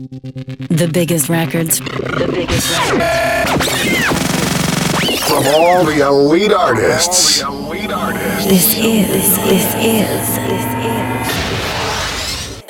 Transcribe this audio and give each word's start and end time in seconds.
The 0.00 0.88
biggest 0.90 1.28
records. 1.28 1.78
The 1.78 2.30
biggest 2.32 2.70
records. 2.92 3.66
From 5.28 5.44
all 5.48 5.84
the 5.84 6.00
elite 6.06 6.54
artists. 6.54 7.42
This 8.48 8.78
is, 8.78 9.36
this 9.44 9.74
is, 9.74 10.38
this 10.48 10.64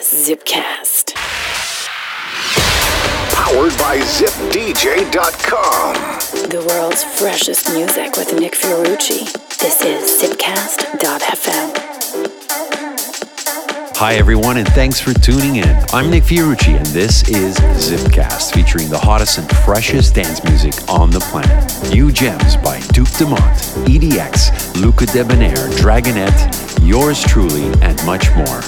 is 0.02 0.28
Zipcast. 0.28 1.14
Powered 3.30 3.78
by 3.78 4.00
ZipDJ.com. 4.00 5.94
The 6.48 6.64
world's 6.66 7.04
freshest 7.04 7.72
music 7.72 8.16
with 8.16 8.32
Nick 8.34 8.54
Fiorucci. 8.54 9.30
This 9.58 9.82
is 9.82 10.20
Zipcast.fm. 10.20 11.89
Hi, 14.00 14.14
everyone, 14.14 14.56
and 14.56 14.66
thanks 14.68 14.98
for 14.98 15.12
tuning 15.12 15.56
in. 15.56 15.76
I'm 15.92 16.10
Nick 16.10 16.22
Fiorucci, 16.22 16.74
and 16.74 16.86
this 16.86 17.28
is 17.28 17.56
Zipcast, 17.58 18.54
featuring 18.54 18.88
the 18.88 18.96
hottest 18.96 19.36
and 19.36 19.46
freshest 19.58 20.14
dance 20.14 20.42
music 20.42 20.72
on 20.88 21.10
the 21.10 21.20
planet. 21.20 21.90
New 21.90 22.10
gems 22.10 22.56
by 22.56 22.80
Duke 22.94 23.10
Dumont, 23.18 23.42
EDX, 23.84 24.80
Luca 24.80 25.04
Debonaire, 25.04 25.68
Dragonette, 25.76 26.78
yours 26.80 27.22
truly, 27.22 27.66
and 27.82 28.02
much 28.06 28.34
more. 28.34 28.62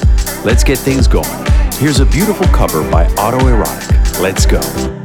Let's 0.45 0.63
get 0.63 0.77
things 0.77 1.09
going. 1.09 1.47
Here's 1.77 2.01
a 2.01 2.05
beautiful 2.05 2.47
cover 2.49 2.83
by 2.91 3.07
Autoerotique. 3.15 4.21
Let's 4.21 4.45
go. 4.45 5.02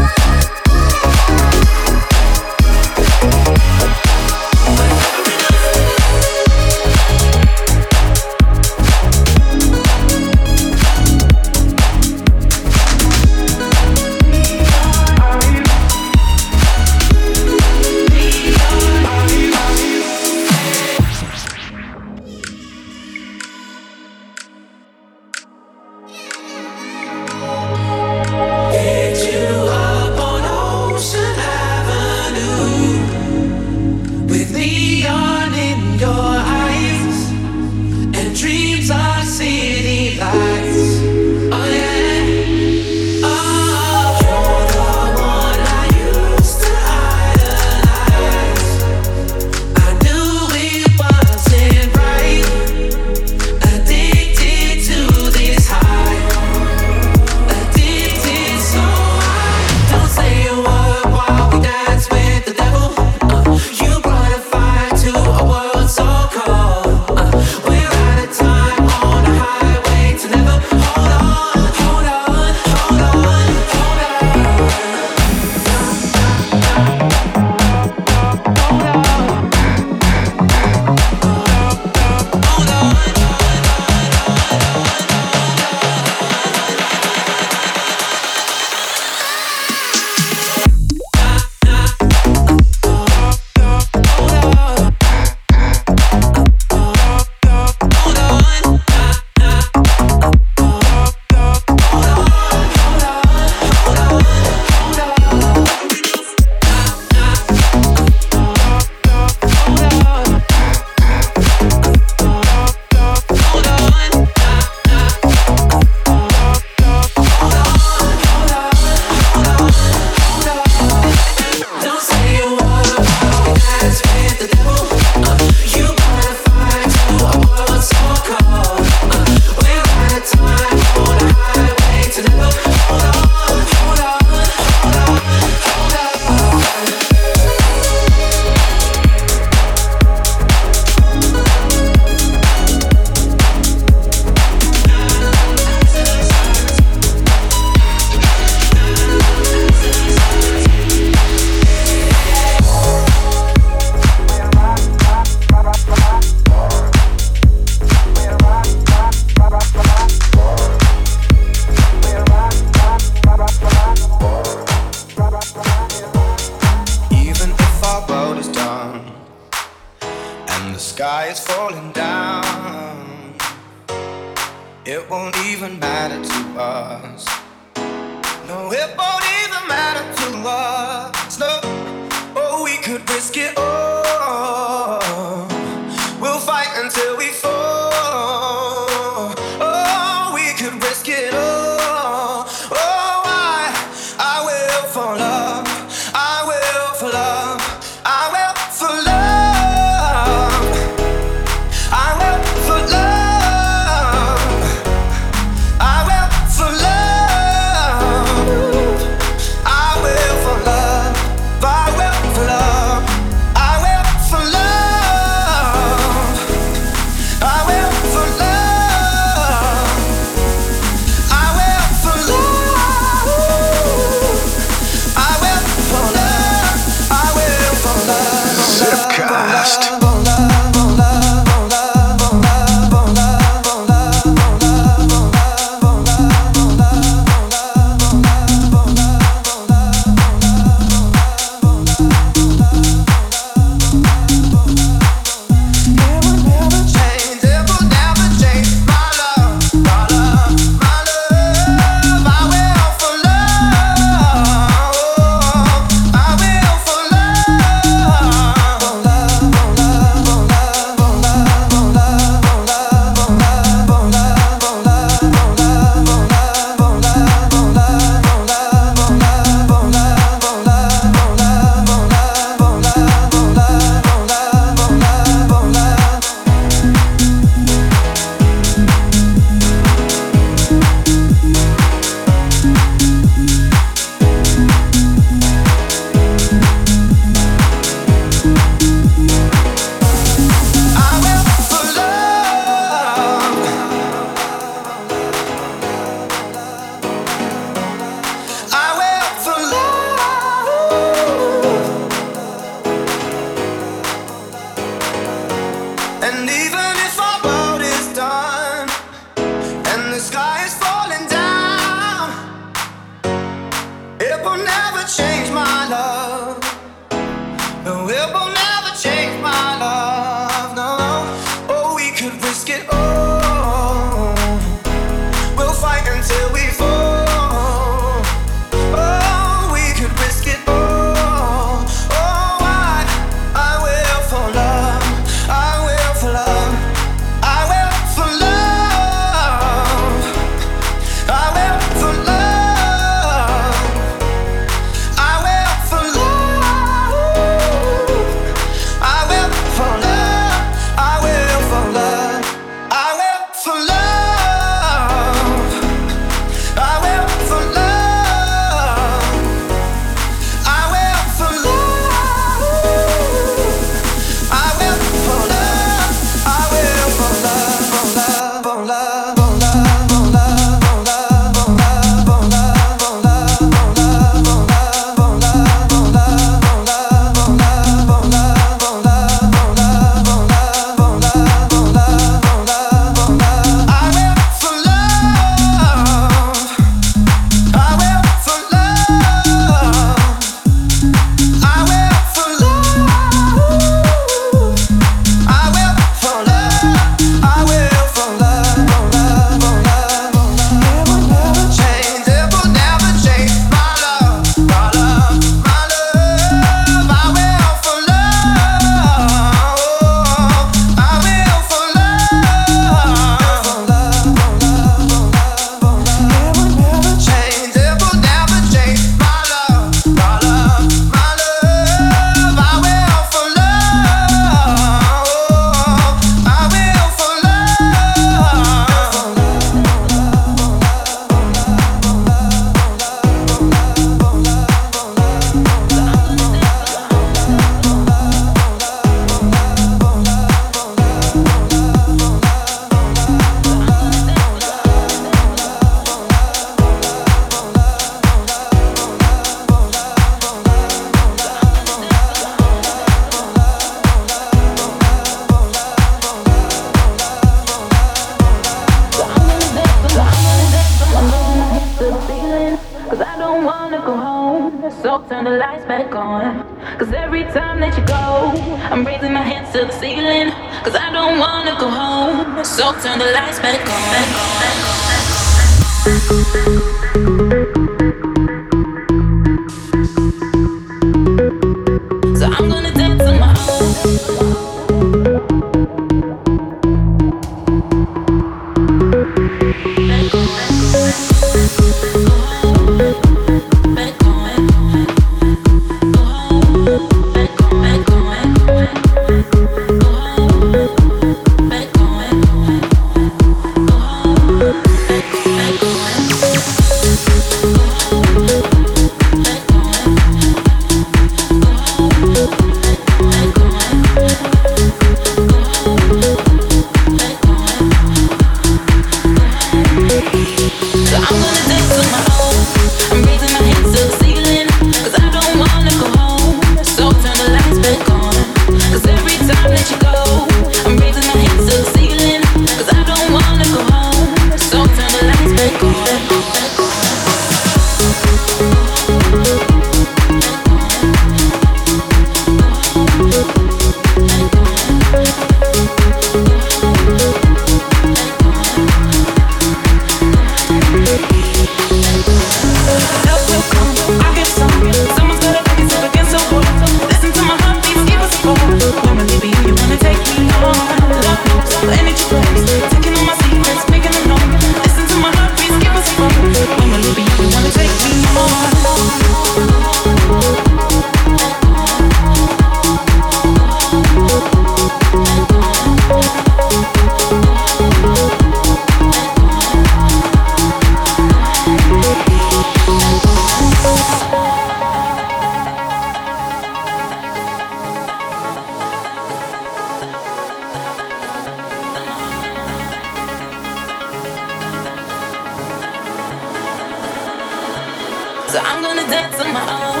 So 598.48 598.58
I'm 598.64 598.80
gonna 598.82 599.04
dance 599.12 599.36
on 599.44 599.52
my 599.52 599.60
own. 599.60 600.00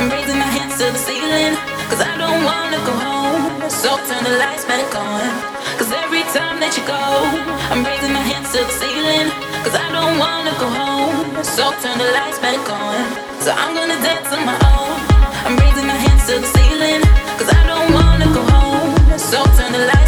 I'm 0.00 0.08
raising 0.08 0.38
my 0.40 0.48
hands 0.48 0.80
to 0.80 0.88
the 0.88 0.96
ceiling, 0.96 1.52
cause 1.92 2.00
I 2.00 2.16
don't 2.16 2.40
wanna 2.40 2.80
go 2.88 2.94
home. 2.96 3.68
So 3.68 4.00
turn 4.08 4.24
the 4.24 4.32
lights 4.40 4.64
back 4.64 4.88
on. 4.96 5.20
Cause 5.76 5.92
every 5.92 6.24
time 6.32 6.56
that 6.64 6.72
you 6.72 6.84
go, 6.88 7.04
I'm 7.68 7.84
raising 7.84 8.12
my 8.16 8.24
hands 8.24 8.48
to 8.56 8.64
the 8.64 8.74
ceiling, 8.80 9.28
cause 9.60 9.76
I 9.76 9.92
don't 9.92 10.16
wanna 10.16 10.56
go 10.56 10.72
home. 10.72 11.36
So 11.44 11.68
turn 11.84 12.00
the 12.00 12.08
lights 12.16 12.40
back 12.40 12.64
on. 12.64 12.96
So 13.44 13.52
I'm 13.52 13.76
gonna 13.76 14.00
dance 14.00 14.32
on 14.32 14.40
my 14.48 14.56
own. 14.72 14.96
I'm 15.44 15.54
raising 15.60 15.84
my 15.84 15.98
hands 16.00 16.24
to 16.32 16.40
the 16.40 16.48
ceiling, 16.48 17.04
cause 17.36 17.50
I 17.52 17.62
don't 17.68 17.92
wanna 17.92 18.28
go 18.32 18.42
home. 18.56 18.96
So 19.20 19.44
turn 19.52 19.70
the 19.76 19.84
lights 19.84 20.01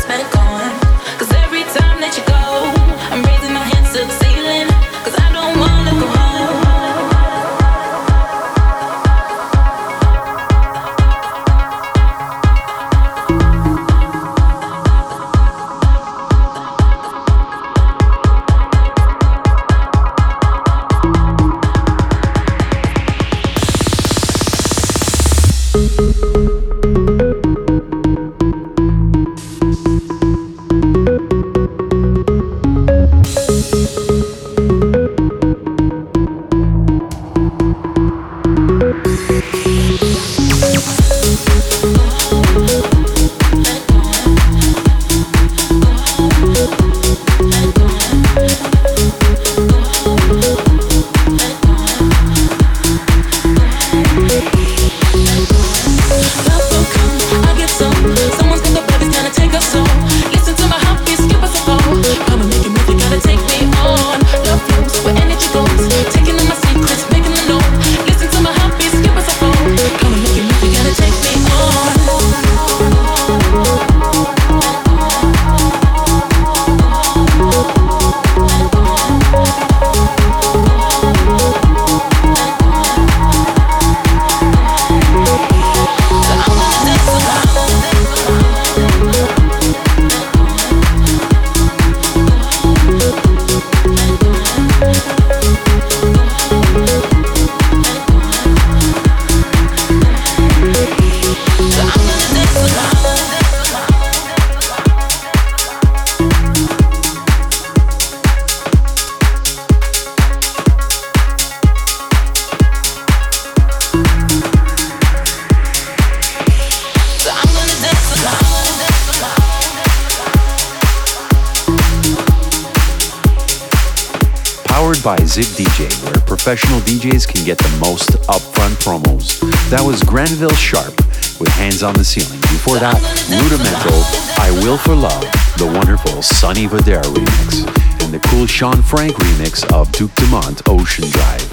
professional 125.35 126.79
DJs 126.87 127.27
can 127.27 127.45
get 127.45 127.59
the 127.59 127.77
most 127.81 128.11
upfront 128.31 128.79
promos. 128.79 129.41
That 129.69 129.83
was 129.83 130.01
Granville 130.05 130.55
Sharp 130.55 130.95
with 131.41 131.49
Hands 131.59 131.83
on 131.83 131.95
the 131.95 132.05
Ceiling. 132.05 132.39
Before 132.55 132.79
that, 132.79 133.03
Rudimental, 133.27 133.99
I 134.39 134.55
Will 134.63 134.79
for 134.79 134.95
Love, 134.95 135.27
the 135.59 135.67
wonderful 135.67 136.23
Sonny 136.23 136.69
Fodera 136.69 137.03
remix, 137.03 137.67
and 138.05 138.15
the 138.15 138.21
cool 138.29 138.47
Shaun 138.47 138.81
Frank 138.81 139.15
remix 139.15 139.67
of 139.75 139.91
Duke 139.91 140.15
Dumont, 140.15 140.63
Ocean 140.69 141.11
Drive. 141.11 141.51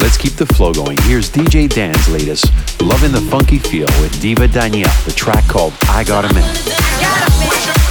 Let's 0.00 0.18
keep 0.18 0.34
the 0.34 0.44
flow 0.44 0.74
going. 0.74 0.98
Here's 1.08 1.30
DJ 1.30 1.66
Dan's 1.66 2.08
latest, 2.10 2.44
Loving 2.82 3.12
the 3.12 3.24
Funky 3.30 3.58
Feel 3.58 3.88
with 4.04 4.20
Diva 4.20 4.48
Danielle, 4.48 4.92
the 5.06 5.12
track 5.12 5.48
called 5.48 5.72
I 5.88 6.04
Got 6.04 6.30
a 6.30 6.34
Man. 6.34 7.83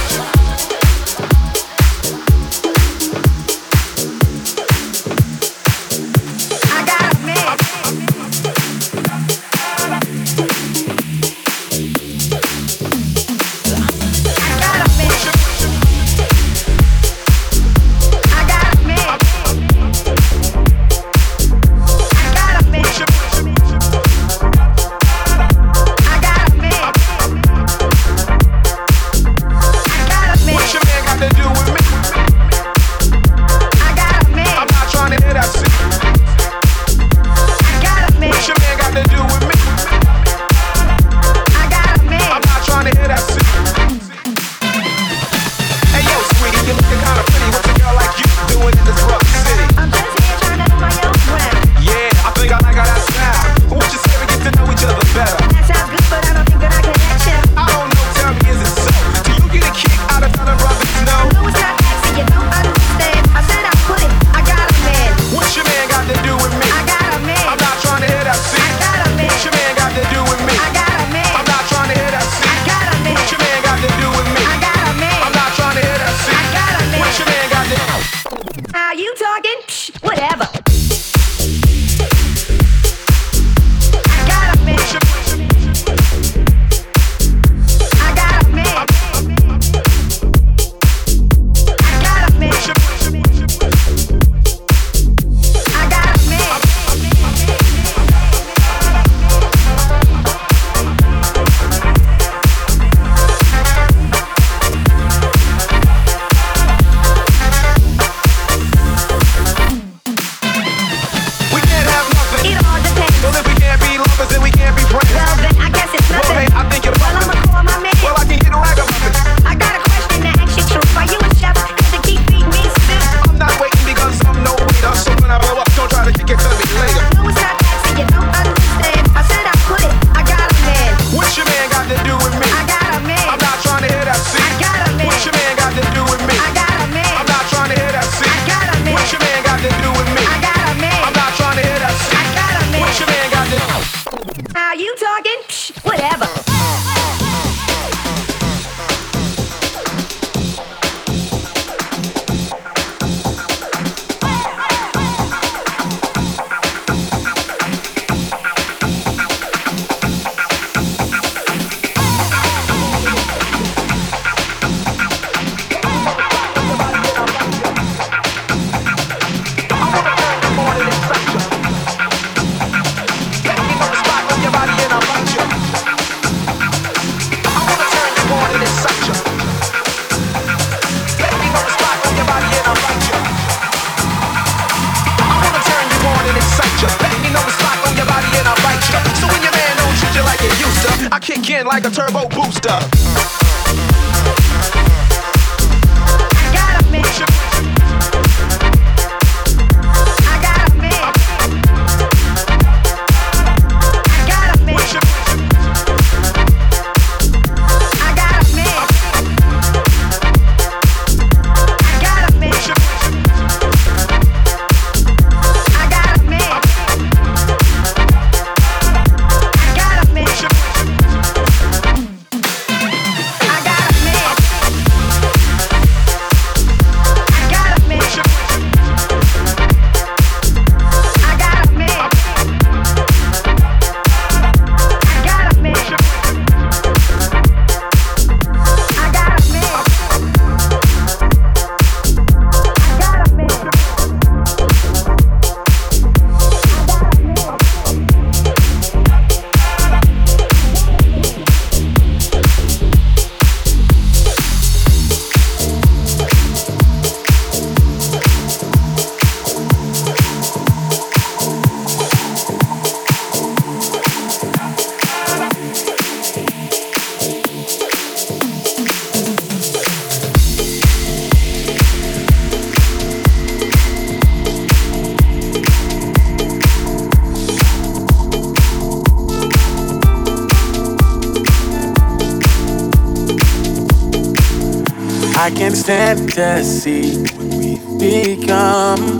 Stand 285.50 286.32
to 286.32 286.64
see 286.64 287.18
what 287.18 287.54
we've 287.54 287.98
become. 287.98 289.18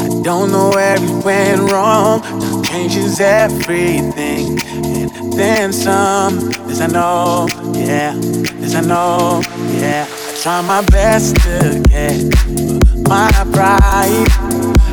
I 0.00 0.22
don't 0.22 0.52
know 0.52 0.70
where 0.70 0.94
it 0.94 1.24
went 1.24 1.72
wrong. 1.72 2.22
Time 2.22 2.62
changes 2.62 3.18
everything, 3.18 4.60
and 4.74 5.32
then 5.32 5.72
some. 5.72 6.52
As 6.70 6.80
I 6.80 6.86
know, 6.86 7.48
yeah, 7.74 8.14
as 8.62 8.76
I 8.76 8.80
know, 8.82 9.42
yeah. 9.72 10.06
I 10.08 10.36
try 10.40 10.60
my 10.62 10.82
best 10.86 11.34
to 11.36 11.82
get 11.88 12.22
my 13.08 13.30
pride 13.52 14.28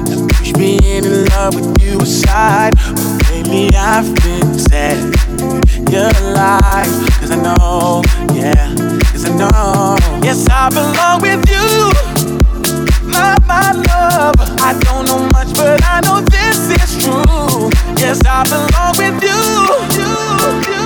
and 0.10 0.30
push 0.32 0.54
being 0.54 0.84
in 0.84 1.26
love 1.26 1.54
with 1.54 1.82
you 1.84 2.00
aside. 2.00 2.74
But 2.76 3.30
lately 3.30 3.69
I've 3.76 4.12
been 4.24 4.58
sad. 4.58 4.98
Your 5.91 6.12
life, 6.34 7.19
cause 7.19 7.32
I 7.32 7.36
know, 7.41 8.02
know, 9.37 9.97
yes, 10.23 10.47
I 10.49 10.69
belong 10.69 11.21
with 11.21 11.47
you. 11.49 11.91
My, 13.11 13.37
my 13.47 13.71
love. 13.71 14.35
I 14.61 14.77
don't 14.79 15.05
know 15.07 15.27
much, 15.33 15.53
but 15.55 15.81
I 15.83 16.01
know 16.01 16.21
this 16.21 16.69
is 16.69 17.03
true. 17.03 17.69
Yes, 17.97 18.21
I 18.25 18.43
belong 18.43 18.93
with 18.97 19.21
you. 19.23 19.39
you, 19.97 20.73
you, 20.73 20.78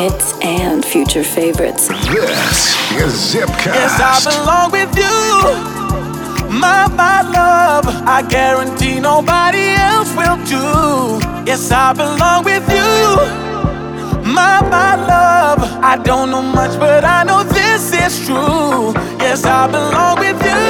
hits 0.00 0.32
and 0.40 0.82
future 0.82 1.22
favorites. 1.22 1.88
This 1.88 2.58
is 3.04 3.12
Zipcast. 3.30 3.76
Yes, 3.80 3.94
I 4.00 4.16
belong 4.30 4.68
with 4.72 4.92
you. 4.96 5.16
My, 6.64 6.88
my 7.02 7.20
love, 7.20 7.84
I 8.16 8.22
guarantee 8.22 8.98
nobody 8.98 9.66
else 9.90 10.10
will 10.16 10.38
do. 10.56 10.64
Yes, 11.44 11.70
I 11.70 11.92
belong 11.92 12.44
with 12.44 12.66
you. 12.78 12.92
My, 14.24 14.56
my 14.76 14.92
love, 14.96 15.60
I 15.92 16.00
don't 16.02 16.30
know 16.30 16.42
much, 16.42 16.78
but 16.80 17.04
I 17.04 17.22
know 17.24 17.42
this 17.44 17.92
is 17.92 18.26
true. 18.26 18.94
Yes, 19.20 19.44
I 19.44 19.66
belong 19.66 20.16
with 20.24 20.40
you. 20.50 20.64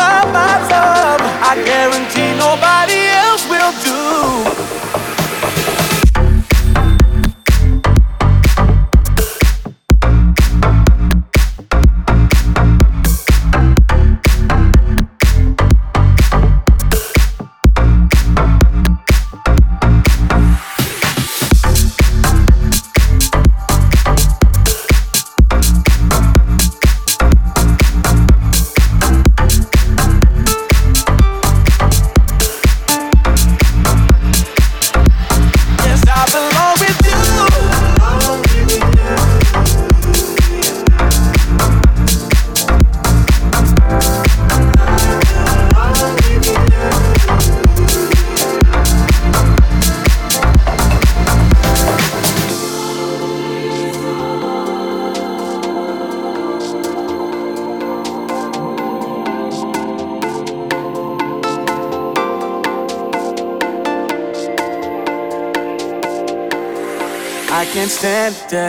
My, 0.00 0.18
my 0.38 0.54
love, 0.74 1.20
I 1.50 1.54
guarantee 1.64 2.30
nobody 2.36 3.00
else 3.24 3.44
will 3.48 3.72
do. 3.88 4.77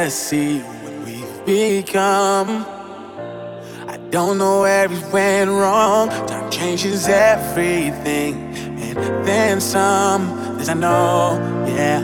See 0.10 0.60
what 0.60 1.06
we've 1.06 1.46
become. 1.46 2.66
I 3.88 3.98
don't 4.10 4.38
know 4.38 4.62
where 4.62 4.88
we 4.88 5.00
went 5.12 5.50
wrong. 5.50 6.10
Time 6.28 6.50
changes 6.50 7.08
everything, 7.08 8.36
and 8.56 9.26
then 9.26 9.60
some. 9.60 10.58
This 10.58 10.70
I 10.70 10.76
know, 10.76 11.38
yeah. 11.68 12.00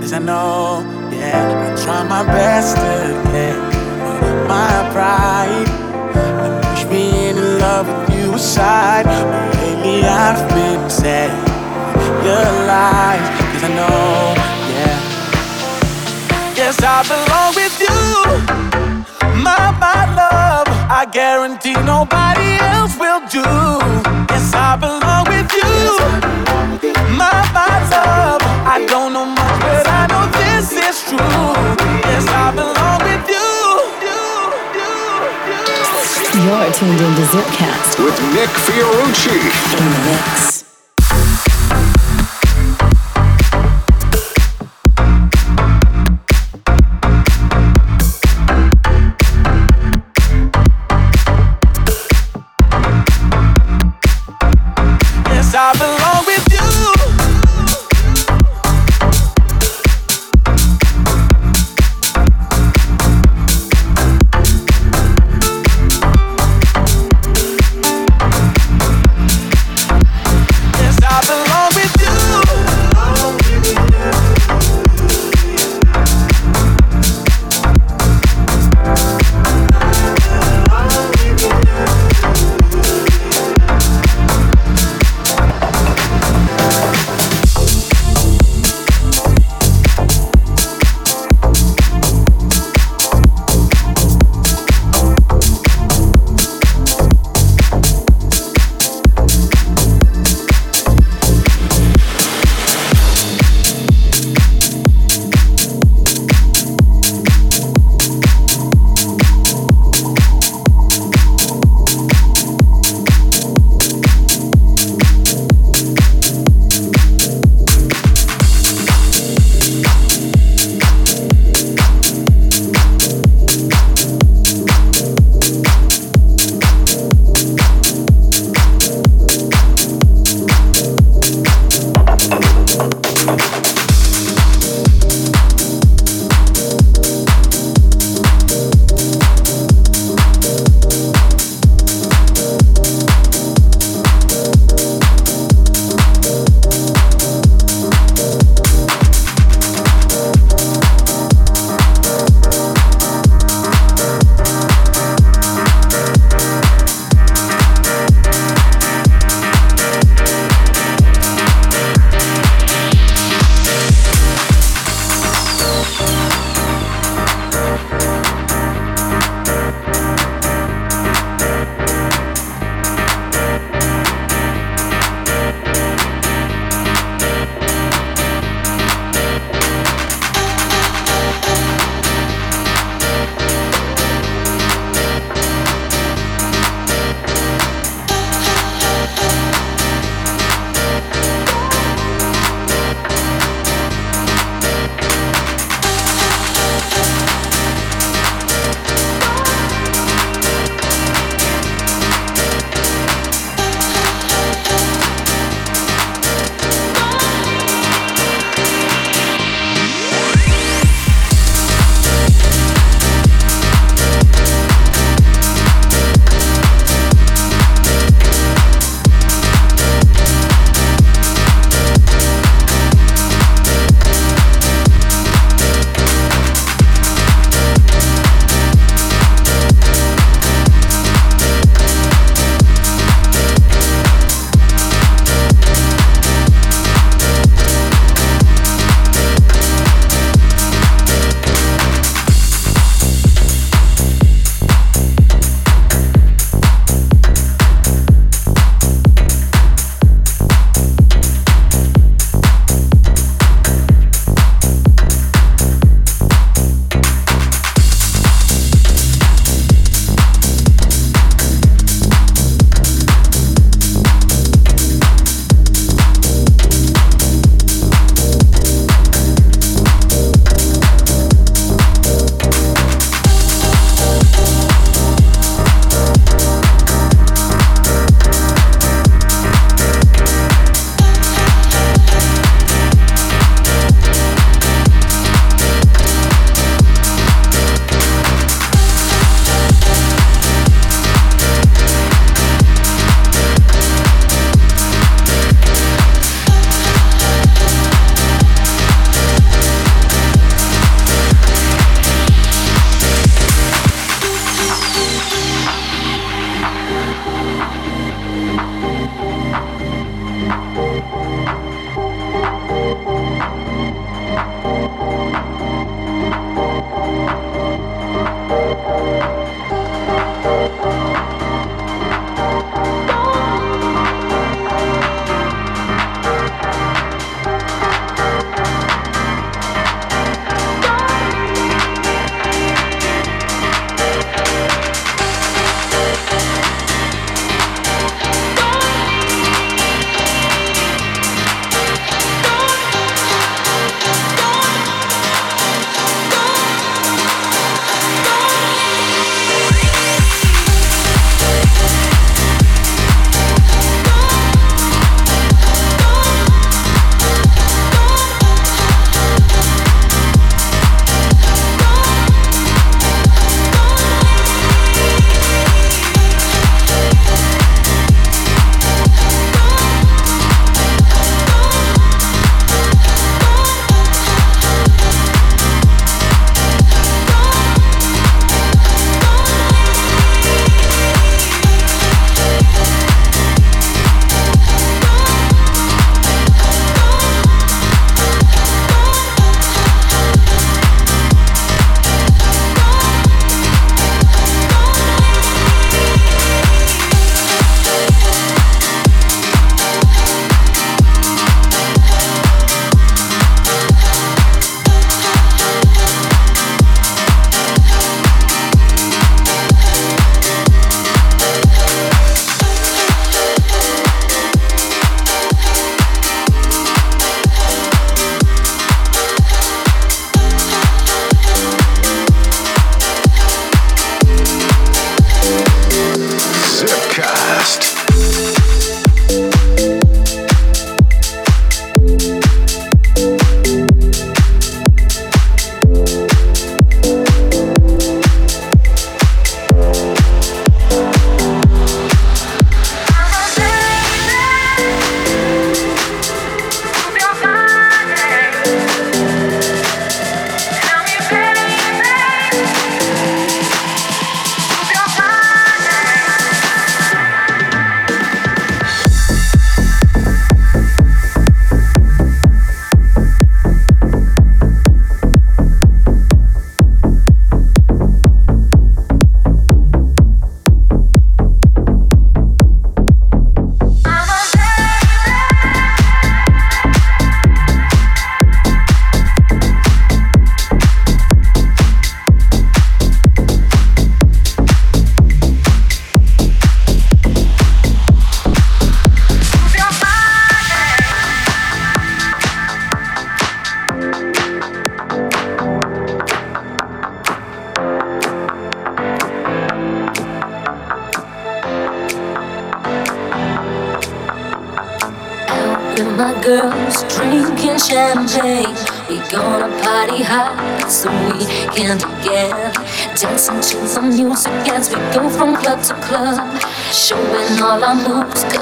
This 0.00 0.12
I 0.12 0.18
know, 0.18 0.84
yeah. 1.12 1.74
I 1.76 1.82
try 1.82 2.04
my 2.04 2.24
best 2.24 2.76
to 2.76 3.30
get 3.32 3.56
my 4.46 4.90
pride. 4.92 5.68
I 6.14 6.60
push 6.62 6.84
being 6.84 7.36
in 7.36 7.58
love 7.58 7.86
with 7.88 8.18
you 8.18 8.34
aside, 8.34 9.06
but 9.06 9.54
lately 9.56 10.04
I've 10.04 10.48
been 10.50 10.88
sad. 10.88 11.30
Your 12.24 12.66
lies, 12.66 13.39
I 17.00 17.08
belong 17.08 17.54
with 17.56 17.80
you, 17.80 17.96
my, 19.40 19.72
my 19.80 20.04
love. 20.12 20.68
I 20.92 21.08
guarantee 21.10 21.72
nobody 21.88 22.60
else 22.60 22.92
will 23.00 23.24
do. 23.32 23.40
Yes, 24.28 24.52
I 24.52 24.76
belong 24.76 25.24
with 25.32 25.48
you, 25.48 25.96
my, 27.16 27.32
my 27.56 27.72
love. 27.88 28.42
I 28.68 28.84
don't 28.84 29.14
know 29.14 29.24
much, 29.24 29.60
but 29.64 29.88
I 29.88 30.12
know 30.12 30.28
this 30.44 30.76
is 30.76 31.00
true. 31.08 31.56
Yes, 32.04 32.28
I 32.28 32.52
belong 32.52 33.00
with 33.08 33.24
you. 33.32 33.48
You're 36.44 36.72
tuned 36.76 37.00
into 37.00 37.24
Zipcast 37.32 37.96
With 38.04 38.20
Nick 38.36 38.52
Fiorucci. 38.68 39.40
in 39.72 39.84
the 39.88 40.00
mix. 40.04 40.59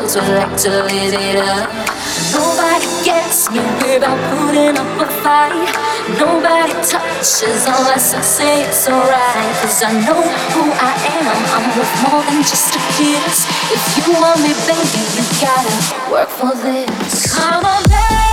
girls 0.09 0.28
would 0.28 0.36
like 0.36 0.56
to 0.56 0.70
live 0.70 1.14
it 1.14 1.36
up. 1.36 1.68
Nobody 2.32 2.86
gets 3.04 3.50
me 3.50 3.61
without 3.82 4.18
putting 4.38 4.76
up 4.76 5.00
a 5.00 5.06
fight. 5.22 5.68
Nobody 6.18 6.72
touches 6.86 7.66
unless 7.66 8.14
I 8.14 8.20
say 8.20 8.64
it's 8.64 8.88
alright. 8.88 9.54
Cause 9.61 9.82
I 9.82 9.92
know 9.92 10.22
who 10.54 10.64
I 10.72 10.92
am, 11.20 11.36
I'm 11.56 11.66
worth 11.76 11.94
more 12.09 12.22
than 12.24 12.42
just 12.42 12.74
a 12.74 12.80
kiss. 12.96 13.46
If 13.70 14.06
you 14.06 14.14
want 14.14 14.40
me, 14.40 14.52
baby, 14.66 15.02
you 15.16 15.24
gotta 15.40 16.11
work 16.11 16.28
for 16.28 16.54
this. 16.56 17.34
Come 17.34 17.64
on, 17.64 17.82
baby. 17.88 18.27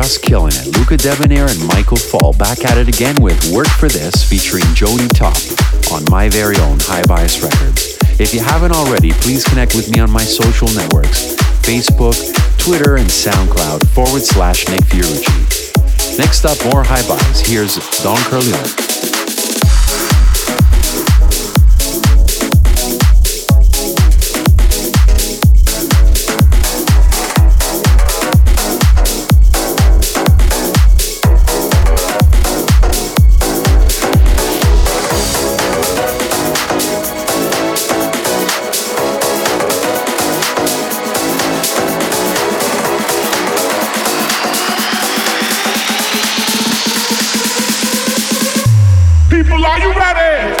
Just 0.00 0.22
killing 0.22 0.52
it. 0.54 0.78
Luca 0.78 0.96
Debonaire 0.96 1.50
and 1.50 1.66
Michael 1.66 1.96
Fall 1.96 2.32
back 2.32 2.64
at 2.64 2.78
it 2.78 2.86
again 2.86 3.16
with 3.20 3.52
Work 3.52 3.66
for 3.66 3.88
This 3.88 4.22
featuring 4.22 4.62
Jody 4.72 5.08
Top 5.08 5.36
on 5.90 6.04
my 6.08 6.28
very 6.28 6.56
own 6.58 6.78
High 6.78 7.02
Bias 7.02 7.42
Records. 7.42 7.98
If 8.20 8.32
you 8.32 8.38
haven't 8.38 8.70
already, 8.70 9.10
please 9.10 9.42
connect 9.42 9.74
with 9.74 9.90
me 9.90 9.98
on 9.98 10.08
my 10.08 10.22
social 10.22 10.68
networks 10.68 11.34
Facebook, 11.66 12.14
Twitter, 12.58 12.94
and 12.94 13.08
SoundCloud 13.08 13.88
forward 13.88 14.22
slash 14.22 14.68
Nick 14.68 14.82
Fiorucci. 14.82 16.16
Next 16.16 16.44
up, 16.44 16.64
more 16.72 16.84
High 16.84 17.02
Bias. 17.08 17.40
Here's 17.40 17.74
Don 18.00 18.18
Corleone. 18.30 18.87
One, 49.38 49.80
two, 49.80 50.57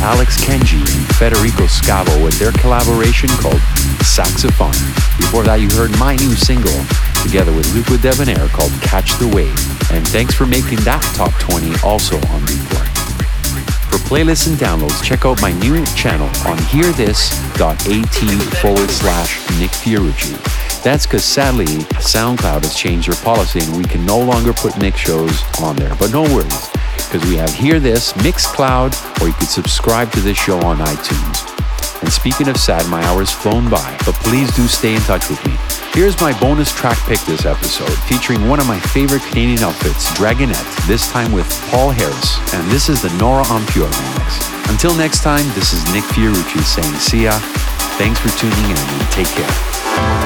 Alex 0.00 0.40
Kenji, 0.40 0.80
and 0.80 1.06
Federico 1.16 1.64
Scavo 1.64 2.24
with 2.24 2.38
their 2.38 2.52
collaboration 2.52 3.28
called 3.28 3.60
Saxophone. 4.00 4.72
Before 5.18 5.44
that, 5.44 5.60
you 5.60 5.68
heard 5.76 5.90
my 5.98 6.16
new 6.16 6.34
single 6.34 6.72
together 7.22 7.52
with 7.52 7.68
Luca 7.74 8.00
Debonaire 8.00 8.48
called 8.48 8.72
Catch 8.80 9.18
the 9.18 9.28
Wave. 9.28 9.52
And 9.92 10.06
thanks 10.08 10.34
for 10.34 10.46
making 10.46 10.80
that 10.88 11.02
top 11.14 11.32
20 11.40 11.74
also 11.84 12.16
on 12.32 12.40
Beatport. 12.48 12.88
For 13.90 13.98
playlists 14.08 14.48
and 14.48 14.56
downloads, 14.56 15.02
check 15.02 15.26
out 15.26 15.42
my 15.42 15.52
new 15.52 15.84
channel 15.94 16.28
on 16.48 16.56
hearthis.at 16.72 18.56
forward 18.62 18.90
slash 18.90 19.38
Nick 19.60 19.70
Fiorucci. 19.70 20.82
That's 20.82 21.04
because 21.04 21.24
sadly, 21.24 21.66
SoundCloud 22.00 22.64
has 22.64 22.74
changed 22.74 23.08
their 23.08 23.22
policy 23.22 23.60
and 23.60 23.76
we 23.76 23.84
can 23.84 24.06
no 24.06 24.18
longer 24.18 24.54
put 24.54 24.78
Nick 24.78 24.96
shows 24.96 25.42
on 25.60 25.76
there. 25.76 25.94
But 25.96 26.12
no 26.12 26.22
worries 26.22 26.69
because 27.10 27.28
we 27.28 27.36
have 27.36 27.52
Hear 27.52 27.80
This, 27.80 28.12
Mixcloud, 28.22 28.94
or 29.20 29.26
you 29.26 29.32
could 29.34 29.48
subscribe 29.48 30.12
to 30.12 30.20
this 30.20 30.38
show 30.38 30.60
on 30.60 30.78
iTunes. 30.78 32.02
And 32.02 32.12
speaking 32.12 32.48
of 32.48 32.56
sad, 32.56 32.88
my 32.88 33.02
hour's 33.02 33.32
flown 33.32 33.68
by, 33.68 33.98
but 34.06 34.14
please 34.22 34.54
do 34.54 34.68
stay 34.68 34.94
in 34.94 35.00
touch 35.02 35.28
with 35.28 35.44
me. 35.44 35.56
Here's 35.92 36.18
my 36.20 36.38
bonus 36.38 36.72
track 36.72 36.96
pick 37.08 37.18
this 37.22 37.46
episode, 37.46 37.92
featuring 38.06 38.48
one 38.48 38.60
of 38.60 38.68
my 38.68 38.78
favorite 38.78 39.22
Canadian 39.22 39.64
outfits, 39.64 40.08
Dragonette, 40.12 40.86
this 40.86 41.10
time 41.10 41.32
with 41.32 41.50
Paul 41.70 41.90
Harris, 41.90 42.38
and 42.54 42.70
this 42.70 42.88
is 42.88 43.02
the 43.02 43.12
Nora 43.18 43.44
En 43.50 43.66
Pure 43.66 43.88
remix. 43.88 44.70
Until 44.70 44.94
next 44.94 45.24
time, 45.24 45.46
this 45.54 45.72
is 45.72 45.82
Nick 45.92 46.04
Fiorucci 46.04 46.62
saying 46.62 46.94
see 46.94 47.24
ya. 47.24 47.36
Thanks 47.98 48.20
for 48.20 48.30
tuning 48.38 48.70
in 48.70 48.78
and 48.78 49.10
take 49.10 49.26
care. 49.26 50.19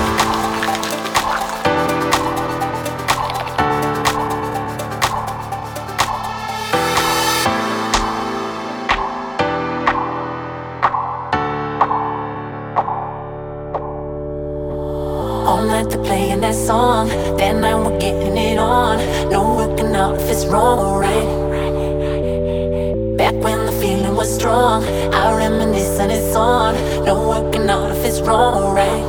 Wrong 28.24 28.62
or 28.62 28.74
right. 28.74 29.03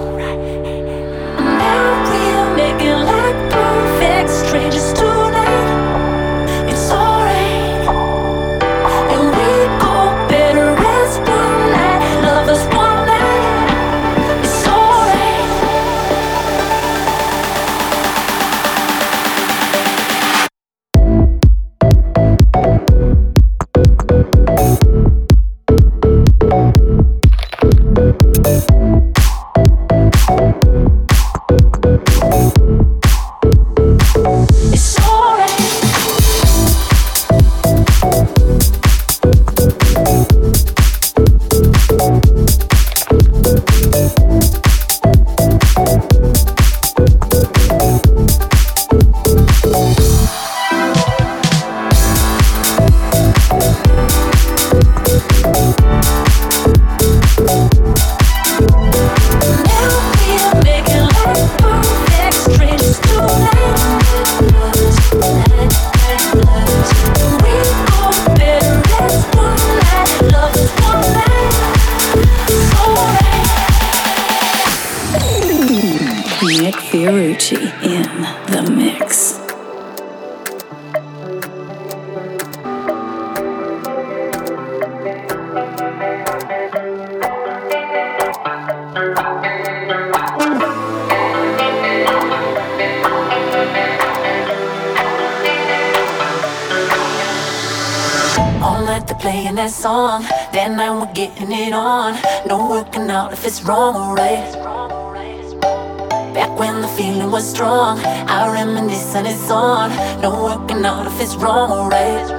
Back 106.33 106.59
when 106.59 106.81
the 106.81 106.87
feeling 106.87 107.31
was 107.31 107.47
strong, 107.49 107.99
I 107.99 108.51
reminisce 108.51 109.15
and 109.15 109.27
it's 109.27 109.49
on. 109.51 109.91
No 110.21 110.31
working 110.43 110.85
out 110.85 111.05
if 111.07 111.21
it's 111.21 111.35
wrong 111.35 111.71
or 111.71 111.89
right. 111.89 112.29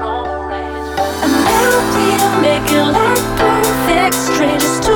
And 1.23 1.33
now 1.33 1.77
we're 1.95 2.41
making 2.43 2.93
like 2.93 3.23
perfect 3.39 4.15
strangers 4.15 4.81
tonight. 4.81 4.96